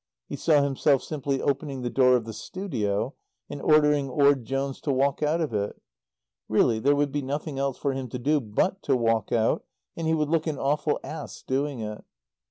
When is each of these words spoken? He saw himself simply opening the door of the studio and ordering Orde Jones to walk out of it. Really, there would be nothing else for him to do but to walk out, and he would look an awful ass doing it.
He 0.27 0.35
saw 0.35 0.63
himself 0.63 1.03
simply 1.03 1.43
opening 1.43 1.83
the 1.83 1.91
door 1.91 2.15
of 2.15 2.25
the 2.25 2.33
studio 2.33 3.13
and 3.51 3.61
ordering 3.61 4.09
Orde 4.09 4.45
Jones 4.45 4.81
to 4.81 4.91
walk 4.91 5.21
out 5.21 5.41
of 5.41 5.53
it. 5.53 5.79
Really, 6.49 6.79
there 6.79 6.95
would 6.95 7.11
be 7.11 7.21
nothing 7.21 7.59
else 7.59 7.77
for 7.77 7.93
him 7.93 8.09
to 8.09 8.17
do 8.17 8.39
but 8.41 8.81
to 8.81 8.97
walk 8.97 9.31
out, 9.31 9.63
and 9.95 10.07
he 10.07 10.15
would 10.15 10.29
look 10.31 10.47
an 10.47 10.57
awful 10.57 10.99
ass 11.03 11.43
doing 11.43 11.81
it. 11.81 12.03